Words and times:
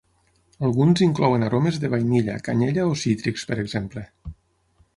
Alguns 0.67 1.01
inclouen 1.07 1.45
aromes 1.49 1.77
de 1.83 1.91
vainilla, 1.93 2.37
canyella 2.49 2.89
o 2.93 2.97
cítrics, 3.05 3.47
per 3.51 3.59
exemple. 3.67 4.05